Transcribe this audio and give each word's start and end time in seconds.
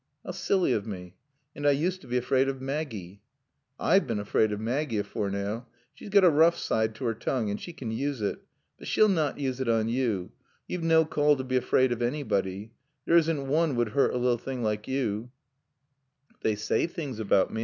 "How 0.25 0.31
silly 0.31 0.73
of 0.73 0.87
me. 0.87 1.13
And 1.55 1.67
I 1.67 1.69
used 1.69 2.01
to 2.01 2.07
be 2.07 2.17
afraid 2.17 2.49
of 2.49 2.59
Maggie." 2.59 3.21
"I've 3.79 4.07
been 4.07 4.17
afraaid 4.17 4.51
of 4.51 4.59
Maaggie 4.59 4.97
afore 4.97 5.29
now. 5.29 5.67
She's 5.93 6.09
got 6.09 6.23
a 6.23 6.29
roough 6.31 6.57
side 6.57 6.95
t' 6.95 7.05
'er 7.05 7.13
toongue 7.13 7.51
and 7.51 7.61
she 7.61 7.71
can 7.71 7.91
use 7.91 8.19
it. 8.19 8.39
But 8.79 8.87
she'll 8.87 9.07
nat 9.09 9.37
use 9.37 9.59
it 9.61 9.69
on 9.69 9.89
yo'. 9.89 10.31
Yo've 10.67 10.81
naw 10.81 11.05
call 11.05 11.37
to 11.37 11.43
be 11.43 11.55
afraaid 11.57 11.91
ef 11.91 11.99
annybody. 12.01 12.71
There 13.05 13.15
isn't 13.15 13.47
woon 13.47 13.75
would 13.75 13.89
hoort 13.89 14.15
a 14.15 14.17
lil 14.17 14.39
thing 14.39 14.63
like 14.63 14.87
yo'." 14.87 15.29
"They 16.41 16.55
say 16.55 16.87
things 16.87 17.19
about 17.19 17.53
me. 17.53 17.59